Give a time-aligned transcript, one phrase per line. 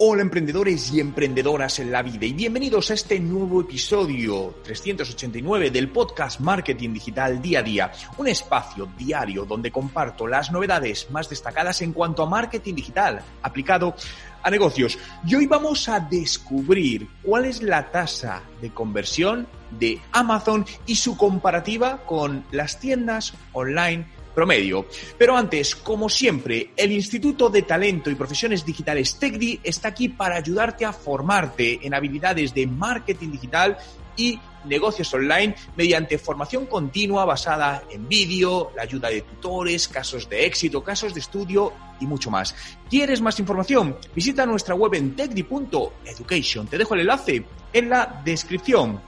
[0.00, 5.90] Hola emprendedores y emprendedoras en la vida y bienvenidos a este nuevo episodio 389 del
[5.90, 11.82] podcast Marketing Digital Día a Día, un espacio diario donde comparto las novedades más destacadas
[11.82, 13.96] en cuanto a marketing digital aplicado
[14.40, 14.96] a negocios.
[15.26, 19.48] Y hoy vamos a descubrir cuál es la tasa de conversión
[19.80, 24.06] de Amazon y su comparativa con las tiendas online
[24.38, 24.86] promedio.
[25.18, 30.36] Pero antes, como siempre, el Instituto de Talento y Profesiones Digitales TECDI está aquí para
[30.36, 33.76] ayudarte a formarte en habilidades de marketing digital
[34.16, 40.46] y negocios online mediante formación continua basada en vídeo, la ayuda de tutores, casos de
[40.46, 42.54] éxito, casos de estudio y mucho más.
[42.88, 43.96] ¿Quieres más información?
[44.14, 46.68] Visita nuestra web en tecdi.education.
[46.68, 49.07] Te dejo el enlace en la descripción.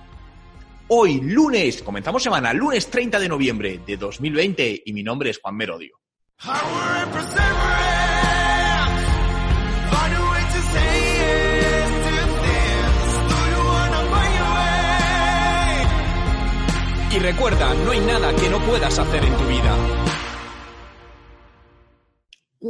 [0.93, 5.55] Hoy, lunes, comenzamos semana, lunes 30 de noviembre de 2020 y mi nombre es Juan
[5.55, 6.01] Merodio.
[17.13, 20.30] Y recuerda, no hay nada que no puedas hacer en tu vida.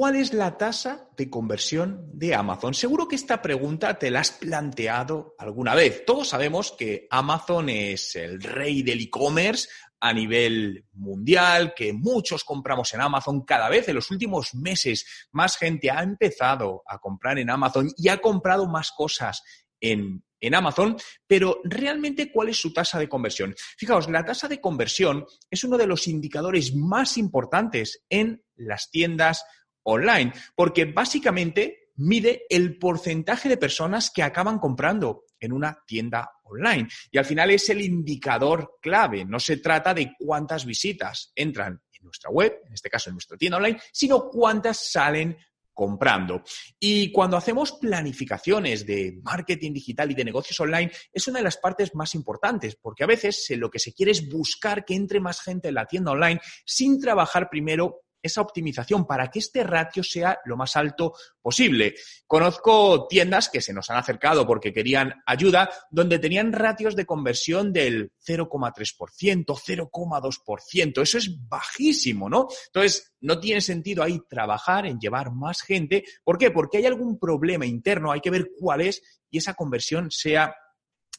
[0.01, 2.73] ¿Cuál es la tasa de conversión de Amazon?
[2.73, 6.07] Seguro que esta pregunta te la has planteado alguna vez.
[6.07, 9.69] Todos sabemos que Amazon es el rey del e-commerce
[10.01, 13.91] a nivel mundial, que muchos compramos en Amazon cada vez.
[13.91, 18.67] En los últimos meses más gente ha empezado a comprar en Amazon y ha comprado
[18.67, 19.43] más cosas
[19.81, 23.55] en, en Amazon, pero realmente cuál es su tasa de conversión.
[23.77, 29.45] Fijaos, la tasa de conversión es uno de los indicadores más importantes en las tiendas
[29.91, 36.89] online, porque básicamente mide el porcentaje de personas que acaban comprando en una tienda online.
[37.11, 39.25] Y al final es el indicador clave.
[39.25, 43.37] No se trata de cuántas visitas entran en nuestra web, en este caso en nuestra
[43.37, 45.37] tienda online, sino cuántas salen
[45.73, 46.43] comprando.
[46.79, 51.57] Y cuando hacemos planificaciones de marketing digital y de negocios online, es una de las
[51.57, 55.41] partes más importantes, porque a veces lo que se quiere es buscar que entre más
[55.41, 60.39] gente en la tienda online sin trabajar primero esa optimización para que este ratio sea
[60.45, 61.95] lo más alto posible.
[62.27, 67.73] Conozco tiendas que se nos han acercado porque querían ayuda, donde tenían ratios de conversión
[67.73, 71.03] del 0,3%, 0,2%.
[71.03, 72.49] Eso es bajísimo, ¿no?
[72.67, 76.05] Entonces, no tiene sentido ahí trabajar en llevar más gente.
[76.25, 76.51] ¿Por qué?
[76.51, 80.55] Porque hay algún problema interno, hay que ver cuál es y esa conversión sea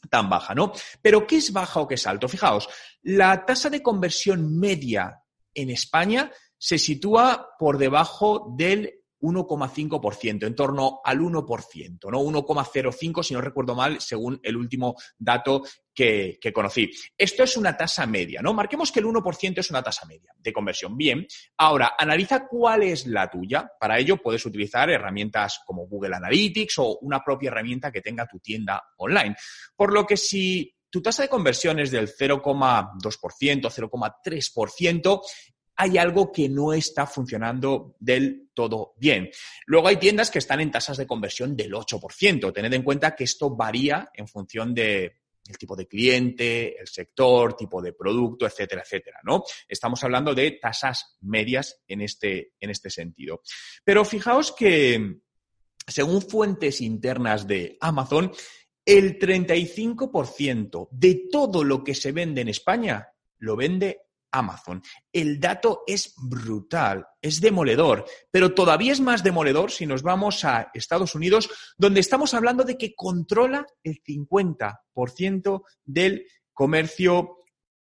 [0.10, 0.72] tan baja, ¿no?
[1.02, 2.28] Pero ¿qué es baja o qué es alto?
[2.28, 2.68] Fijaos,
[3.04, 5.22] la tasa de conversión media
[5.54, 6.32] en España
[6.62, 12.22] se sitúa por debajo del 1,5%, en torno al 1%, ¿no?
[12.22, 15.64] 1,05 si no recuerdo mal, según el último dato
[15.94, 16.92] que, que, conocí.
[17.18, 18.54] Esto es una tasa media, ¿no?
[18.54, 20.96] Marquemos que el 1% es una tasa media de conversión.
[20.96, 21.26] Bien,
[21.58, 23.72] ahora analiza cuál es la tuya.
[23.80, 28.40] Para ello puedes utilizar herramientas como Google Analytics o una propia herramienta que tenga tu
[28.40, 29.36] tienda online.
[29.76, 35.22] Por lo que si tu tasa de conversión es del 0,2%, 0,3%,
[35.82, 39.32] hay algo que no está funcionando del todo bien.
[39.66, 42.54] Luego hay tiendas que están en tasas de conversión del 8%.
[42.54, 47.56] Tened en cuenta que esto varía en función de el tipo de cliente, el sector,
[47.56, 49.44] tipo de producto, etcétera, etcétera, ¿no?
[49.68, 53.42] Estamos hablando de tasas medias en este, en este sentido.
[53.84, 55.16] Pero fijaos que,
[55.88, 58.32] según fuentes internas de Amazon,
[58.86, 63.08] el 35% de todo lo que se vende en España
[63.40, 64.82] lo vende Amazon.
[65.12, 70.72] El dato es brutal, es demoledor, pero todavía es más demoledor si nos vamos a
[70.74, 77.38] Estados Unidos, donde estamos hablando de que controla el 50% del comercio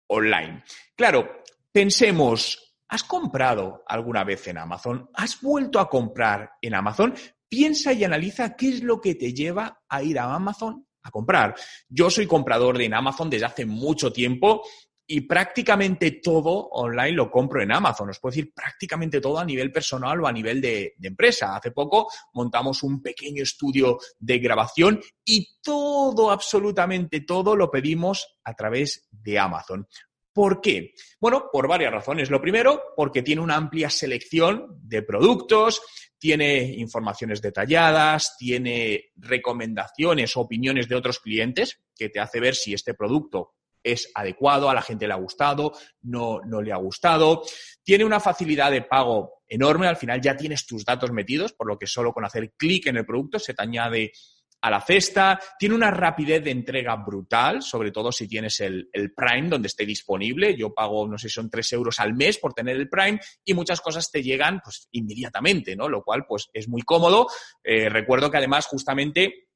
[0.08, 0.64] online.
[0.96, 5.08] Claro, pensemos, ¿has comprado alguna vez en Amazon?
[5.14, 7.14] ¿Has vuelto a comprar en Amazon?
[7.48, 11.54] Piensa y analiza qué es lo que te lleva a ir a Amazon a comprar.
[11.88, 14.62] Yo soy comprador de Amazon desde hace mucho tiempo
[15.06, 18.10] y prácticamente todo online lo compro en Amazon.
[18.10, 21.56] Os puedo decir prácticamente todo a nivel personal o a nivel de, de, empresa.
[21.56, 28.54] Hace poco montamos un pequeño estudio de grabación y todo, absolutamente todo, lo pedimos a
[28.54, 29.86] través de Amazon.
[30.32, 30.94] ¿Por qué?
[31.20, 32.30] Bueno, por varias razones.
[32.30, 35.82] Lo primero, porque tiene una amplia selección de productos,
[36.18, 42.94] tiene informaciones detalladas, tiene recomendaciones opiniones de otros clientes que te hace ver si este
[42.94, 47.42] producto es adecuado, a la gente le ha gustado, no, no le ha gustado.
[47.82, 51.78] Tiene una facilidad de pago enorme, al final ya tienes tus datos metidos, por lo
[51.78, 54.12] que solo con hacer clic en el producto se te añade
[54.62, 59.48] a la cesta, tiene una rapidez de entrega brutal, sobre todo si tienes el, Prime
[59.48, 60.56] donde esté disponible.
[60.56, 63.80] Yo pago, no sé, son tres euros al mes por tener el Prime y muchas
[63.80, 65.88] cosas te llegan pues inmediatamente, ¿no?
[65.88, 67.26] Lo cual pues es muy cómodo.
[67.64, 69.48] Eh, recuerdo que además justamente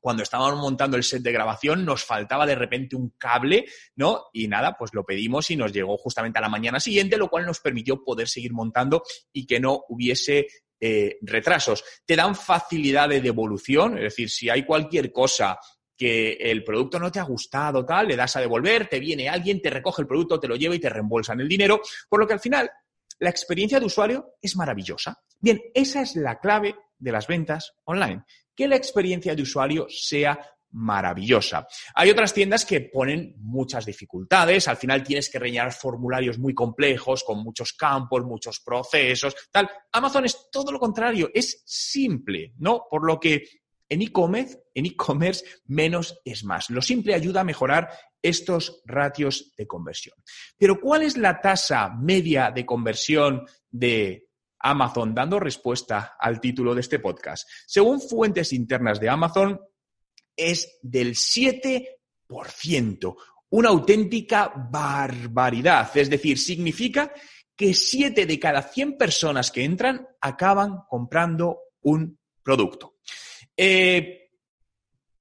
[0.00, 3.66] cuando estábamos montando el set de grabación nos faltaba de repente un cable,
[3.96, 4.26] ¿no?
[4.32, 7.46] Y nada, pues lo pedimos y nos llegó justamente a la mañana siguiente, lo cual
[7.46, 9.02] nos permitió poder seguir montando
[9.32, 10.46] y que no hubiese
[10.80, 11.82] eh, retrasos.
[12.06, 15.58] Te dan facilidad de devolución, es decir, si hay cualquier cosa
[15.96, 19.60] que el producto no te ha gustado, tal, le das a devolver, te viene alguien,
[19.60, 22.34] te recoge el producto, te lo lleva y te reembolsan el dinero, por lo que
[22.34, 22.70] al final
[23.18, 25.20] la experiencia de usuario es maravillosa.
[25.40, 28.24] Bien, esa es la clave de las ventas online,
[28.54, 30.38] que la experiencia de usuario sea
[30.70, 31.66] maravillosa.
[31.94, 37.24] Hay otras tiendas que ponen muchas dificultades, al final tienes que rellenar formularios muy complejos,
[37.24, 39.70] con muchos campos, muchos procesos, tal.
[39.92, 42.84] Amazon es todo lo contrario, es simple, ¿no?
[42.90, 43.44] Por lo que
[43.88, 46.68] en e-commerce, en e-commerce, menos es más.
[46.68, 47.88] Lo simple ayuda a mejorar
[48.20, 50.16] estos ratios de conversión.
[50.58, 54.27] Pero ¿cuál es la tasa media de conversión de
[54.60, 57.48] Amazon, dando respuesta al título de este podcast?
[57.66, 59.60] Según fuentes internas de Amazon,
[60.36, 63.16] es del 7%.
[63.50, 65.96] Una auténtica barbaridad.
[65.96, 67.12] Es decir, significa
[67.56, 72.96] que 7 de cada 100 personas que entran acaban comprando un producto.
[73.56, 74.30] Eh,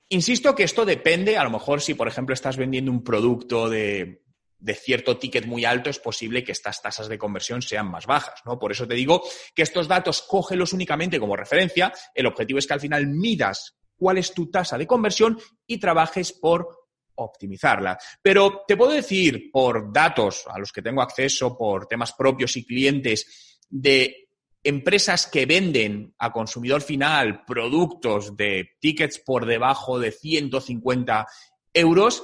[0.10, 4.27] insisto que esto depende, a lo mejor si, por ejemplo, estás vendiendo un producto de,
[4.60, 8.42] de cierto ticket muy alto, es posible que estas tasas de conversión sean más bajas,
[8.46, 8.58] ¿no?
[8.58, 9.24] Por eso te digo
[9.54, 11.94] que estos datos cógelos únicamente como referencia.
[12.14, 16.34] El objetivo es que al final midas cuál es tu tasa de conversión y trabajes
[16.34, 17.98] por optimizarla.
[18.22, 22.66] Pero te puedo decir por datos a los que tengo acceso, por temas propios y
[22.66, 24.28] clientes de
[24.64, 31.28] empresas que venden a consumidor final productos de tickets por debajo de 150
[31.74, 32.24] euros,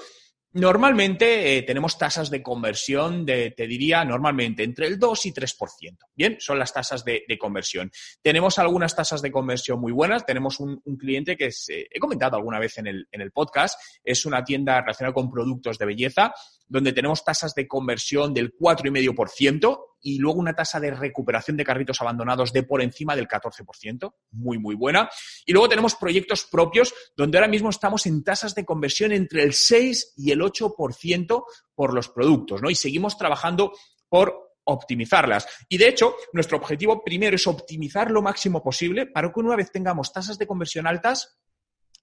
[0.55, 5.97] Normalmente eh, tenemos tasas de conversión de, te diría, normalmente entre el 2 y 3%.
[6.15, 7.91] Bien, son las tasas de, conversión.
[8.21, 10.27] Tenemos algunas tasas de conversión muy buenas.
[10.27, 13.79] Tenemos un, cliente que eh, he comentado alguna vez en el, en el podcast.
[14.03, 16.31] Es una tienda relacionada con productos de belleza,
[16.67, 21.99] donde tenemos tasas de conversión del 4,5% y luego una tasa de recuperación de carritos
[22.01, 25.09] abandonados de por encima del 14%, muy, muy buena.
[25.45, 29.53] Y luego tenemos proyectos propios donde ahora mismo estamos en tasas de conversión entre el
[29.53, 32.69] 6 y el 8% por los productos, ¿no?
[32.69, 33.71] Y seguimos trabajando
[34.09, 35.47] por optimizarlas.
[35.69, 39.71] Y de hecho, nuestro objetivo primero es optimizar lo máximo posible para que una vez
[39.71, 41.39] tengamos tasas de conversión altas,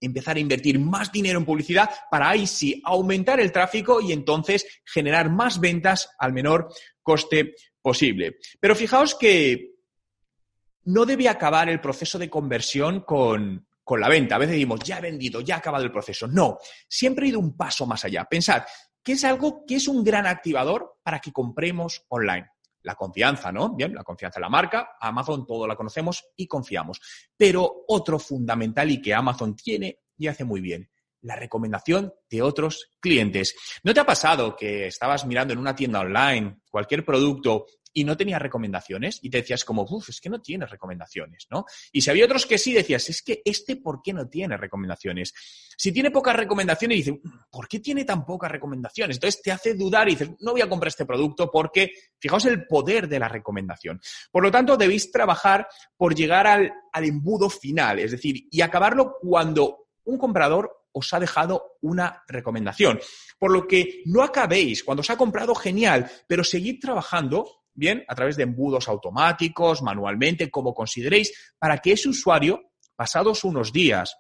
[0.00, 4.66] empezar a invertir más dinero en publicidad para ahí sí aumentar el tráfico y entonces
[4.84, 8.38] generar más ventas al menor coste posible.
[8.58, 9.70] Pero fijaos que
[10.84, 13.66] no debe acabar el proceso de conversión con,
[13.98, 14.36] la venta.
[14.36, 16.28] A veces decimos, ya he vendido, ya ha acabado el proceso.
[16.28, 18.24] No, siempre he ido un paso más allá.
[18.24, 18.62] Pensad
[19.02, 22.46] que es algo que es un gran activador para que compremos online.
[22.82, 23.74] La confianza, ¿no?
[23.74, 27.00] Bien, la confianza en la marca, Amazon todo la conocemos y confiamos.
[27.36, 30.88] Pero otro fundamental y que Amazon tiene y hace muy bien,
[31.22, 33.54] la recomendación de otros clientes.
[33.82, 38.16] ¿No te ha pasado que estabas mirando en una tienda online cualquier producto y no
[38.16, 41.64] tenía recomendaciones y te decías como, uff, es que no tiene recomendaciones, ¿no?
[41.92, 45.32] Y si había otros que sí, decías, es que este, ¿por qué no tiene recomendaciones?
[45.76, 47.14] Si tiene pocas recomendaciones, dices,
[47.50, 49.16] ¿por qué tiene tan pocas recomendaciones?
[49.16, 52.66] Entonces te hace dudar y dices, no voy a comprar este producto porque, fijaos el
[52.66, 54.00] poder de la recomendación.
[54.30, 59.88] Por lo tanto, debéis trabajar por llegar al embudo final, es decir, y acabarlo cuando
[60.04, 63.00] un comprador os ha dejado una recomendación.
[63.38, 68.14] Por lo que no acabéis, cuando os ha comprado, genial, pero seguid trabajando bien, a
[68.14, 74.14] través de embudos automáticos, manualmente, como consideréis, para que ese usuario, pasados unos días,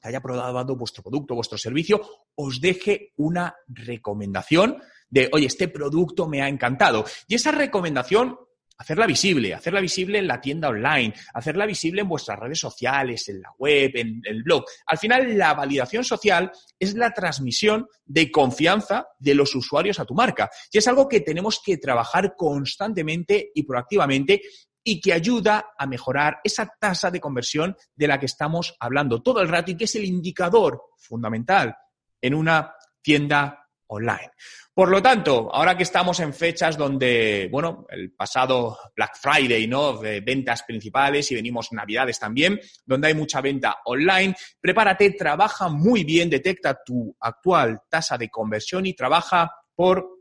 [0.00, 2.00] que haya probado vuestro producto, vuestro servicio,
[2.34, 7.04] os deje una recomendación de, oye, este producto me ha encantado.
[7.28, 8.38] Y esa recomendación
[8.78, 13.40] hacerla visible, hacerla visible en la tienda online, hacerla visible en vuestras redes sociales, en
[13.40, 14.64] la web, en el blog.
[14.86, 20.14] Al final, la validación social es la transmisión de confianza de los usuarios a tu
[20.14, 20.50] marca.
[20.70, 24.42] Y es algo que tenemos que trabajar constantemente y proactivamente
[24.88, 29.40] y que ayuda a mejorar esa tasa de conversión de la que estamos hablando todo
[29.40, 31.74] el rato y que es el indicador fundamental
[32.20, 34.30] en una tienda online.
[34.74, 39.98] Por lo tanto, ahora que estamos en fechas donde, bueno, el pasado Black Friday, ¿no?
[39.98, 46.04] De ventas principales y venimos Navidades también, donde hay mucha venta online, prepárate, trabaja muy
[46.04, 50.15] bien, detecta tu actual tasa de conversión y trabaja por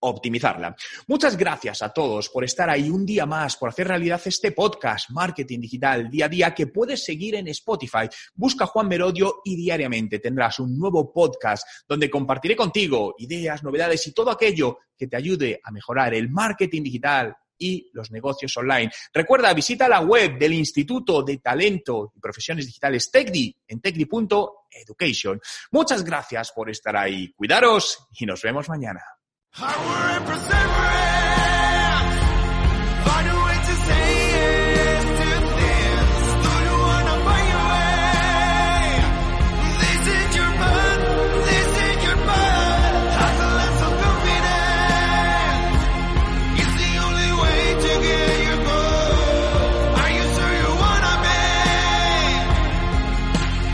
[0.00, 0.76] optimizarla.
[1.06, 5.10] Muchas gracias a todos por estar ahí un día más, por hacer realidad este podcast,
[5.10, 8.08] Marketing Digital, día a día, que puedes seguir en Spotify.
[8.34, 14.12] Busca Juan Merodio y diariamente tendrás un nuevo podcast donde compartiré contigo ideas, novedades y
[14.12, 18.90] todo aquello que te ayude a mejorar el marketing digital y los negocios online.
[19.12, 25.40] Recuerda, visita la web del Instituto de Talento y Profesiones Digitales TECDI en tecdi.education.
[25.72, 27.32] Muchas gracias por estar ahí.
[27.32, 29.17] Cuidaros y nos vemos mañana.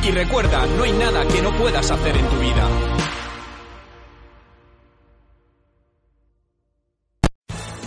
[0.03, 2.69] Y recuerda, no hay nada que no puedas hacer en tu vida.